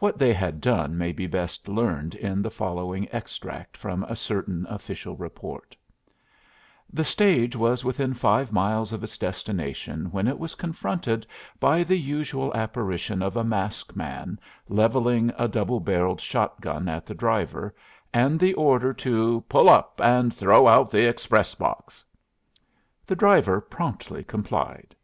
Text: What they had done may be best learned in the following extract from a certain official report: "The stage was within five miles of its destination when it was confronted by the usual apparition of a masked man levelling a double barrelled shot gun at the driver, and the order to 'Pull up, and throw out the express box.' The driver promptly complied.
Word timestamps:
What 0.00 0.18
they 0.18 0.34
had 0.34 0.60
done 0.60 0.98
may 0.98 1.12
be 1.12 1.28
best 1.28 1.68
learned 1.68 2.16
in 2.16 2.42
the 2.42 2.50
following 2.50 3.06
extract 3.12 3.76
from 3.76 4.02
a 4.02 4.16
certain 4.16 4.66
official 4.68 5.14
report: 5.16 5.76
"The 6.92 7.04
stage 7.04 7.54
was 7.54 7.84
within 7.84 8.12
five 8.12 8.50
miles 8.52 8.92
of 8.92 9.04
its 9.04 9.16
destination 9.16 10.06
when 10.06 10.26
it 10.26 10.36
was 10.40 10.56
confronted 10.56 11.28
by 11.60 11.84
the 11.84 11.96
usual 11.96 12.52
apparition 12.56 13.22
of 13.22 13.36
a 13.36 13.44
masked 13.44 13.94
man 13.94 14.36
levelling 14.68 15.32
a 15.38 15.46
double 15.46 15.78
barrelled 15.78 16.20
shot 16.20 16.60
gun 16.60 16.88
at 16.88 17.06
the 17.06 17.14
driver, 17.14 17.72
and 18.12 18.40
the 18.40 18.54
order 18.54 18.92
to 18.94 19.42
'Pull 19.48 19.70
up, 19.70 20.00
and 20.02 20.34
throw 20.34 20.66
out 20.66 20.90
the 20.90 21.08
express 21.08 21.54
box.' 21.54 22.04
The 23.06 23.14
driver 23.14 23.60
promptly 23.60 24.24
complied. 24.24 24.96